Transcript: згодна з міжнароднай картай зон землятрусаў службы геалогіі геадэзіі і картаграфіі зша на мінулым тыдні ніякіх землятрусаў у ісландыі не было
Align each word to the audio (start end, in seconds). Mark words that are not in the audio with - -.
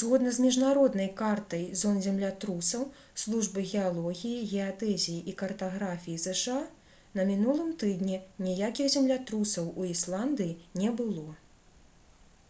згодна 0.00 0.32
з 0.34 0.42
міжнароднай 0.42 1.08
картай 1.20 1.64
зон 1.80 1.96
землятрусаў 2.04 2.84
службы 3.22 3.64
геалогіі 3.78 4.44
геадэзіі 4.52 5.18
і 5.32 5.34
картаграфіі 5.42 6.22
зша 6.26 6.54
на 7.20 7.26
мінулым 7.32 7.74
тыдні 7.84 8.20
ніякіх 8.46 8.94
землятрусаў 8.96 9.74
у 9.80 9.90
ісландыі 9.94 10.58
не 10.86 10.94
было 11.02 11.28